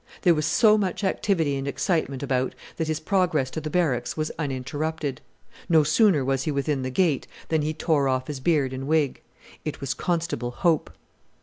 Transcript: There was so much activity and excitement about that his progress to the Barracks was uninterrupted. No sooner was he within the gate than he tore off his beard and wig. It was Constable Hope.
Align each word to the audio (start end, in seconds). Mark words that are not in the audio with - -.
There 0.23 0.33
was 0.33 0.47
so 0.47 0.79
much 0.79 1.03
activity 1.03 1.55
and 1.57 1.67
excitement 1.67 2.23
about 2.23 2.55
that 2.77 2.87
his 2.87 2.99
progress 2.99 3.51
to 3.51 3.61
the 3.61 3.69
Barracks 3.69 4.17
was 4.17 4.31
uninterrupted. 4.39 5.21
No 5.69 5.83
sooner 5.83 6.25
was 6.25 6.41
he 6.41 6.49
within 6.51 6.81
the 6.81 6.89
gate 6.89 7.27
than 7.49 7.61
he 7.61 7.75
tore 7.75 8.07
off 8.07 8.25
his 8.25 8.39
beard 8.39 8.73
and 8.73 8.87
wig. 8.87 9.21
It 9.63 9.79
was 9.79 9.93
Constable 9.93 10.49
Hope. 10.49 10.89